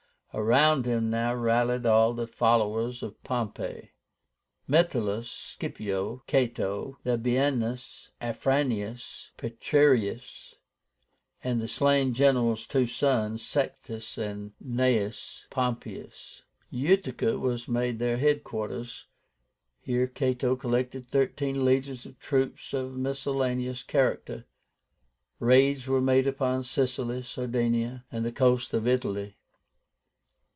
Around 0.33 0.85
him 0.85 1.09
now 1.09 1.35
rallied 1.35 1.85
all 1.85 2.13
the 2.13 2.25
followers 2.25 3.03
of 3.03 3.21
Pompey, 3.21 3.91
Metellus 4.65 5.29
Scipio, 5.29 6.23
Cato, 6.25 6.97
Labiénus, 7.05 8.07
Afranius, 8.21 9.31
Petreius, 9.35 10.55
and 11.43 11.59
the 11.59 11.67
slain 11.67 12.13
general's 12.13 12.65
two 12.65 12.87
sons, 12.87 13.45
Sextus 13.45 14.17
and 14.17 14.53
Gnaeus 14.65 15.47
Pompeius. 15.49 16.43
Utica 16.69 17.37
was 17.37 17.67
made 17.67 17.99
their 17.99 18.15
head 18.15 18.45
quarters. 18.45 19.07
Here 19.81 20.07
Cato 20.07 20.55
collected 20.55 21.05
thirteen 21.07 21.65
legions 21.65 22.05
of 22.05 22.17
troops 22.19 22.73
of 22.73 22.95
miscellaneous 22.95 23.83
character. 23.83 24.45
Raids 25.39 25.87
were 25.87 25.99
made 25.99 26.25
upon 26.25 26.63
Sicily, 26.63 27.21
Sardinia, 27.21 28.05
and 28.09 28.23
the 28.23 28.31
coasts 28.31 28.73
of 28.73 28.87
Italy. 28.87 29.35